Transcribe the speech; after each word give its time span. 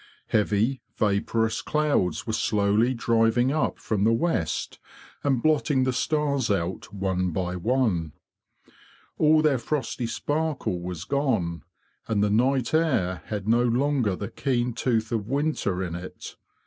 Heavy 0.29 0.81
vaporous 0.95 1.61
clouds 1.61 2.25
were 2.25 2.33
slowly 2.33 2.95
driving 2.95 3.51
up 3.51 3.77
from 3.77 4.03
the 4.03 4.11
west 4.11 4.79
and 5.23 5.43
blotting 5.43 5.83
the 5.83 5.93
stars 5.93 6.49
out 6.49 6.91
one 6.91 7.29
by 7.29 7.55
one. 7.55 8.13
All 9.19 9.43
their 9.43 9.59
frosty 9.59 10.07
sparkle 10.07 10.81
was 10.81 11.03
gone, 11.03 11.61
and 12.07 12.23
the 12.23 12.31
night 12.31 12.73
air 12.73 13.21
had 13.27 13.47
no 13.47 13.61
longer 13.61 14.15
the 14.15 14.31
keen 14.31 14.73
tooth 14.73 15.11
of 15.11 15.27
winter 15.29 15.83
in 15.83 15.93
it. 15.93 16.35